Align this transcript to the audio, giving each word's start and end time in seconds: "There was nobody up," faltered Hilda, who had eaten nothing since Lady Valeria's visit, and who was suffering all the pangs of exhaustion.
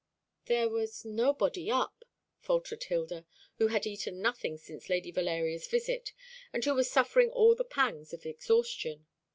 "There 0.45 0.67
was 0.67 1.05
nobody 1.05 1.69
up," 1.69 2.05
faltered 2.39 2.85
Hilda, 2.85 3.23
who 3.59 3.67
had 3.67 3.85
eaten 3.85 4.19
nothing 4.19 4.57
since 4.57 4.89
Lady 4.89 5.11
Valeria's 5.11 5.67
visit, 5.67 6.11
and 6.51 6.65
who 6.65 6.73
was 6.73 6.89
suffering 6.89 7.29
all 7.29 7.53
the 7.53 7.63
pangs 7.63 8.11
of 8.11 8.25
exhaustion. 8.25 9.05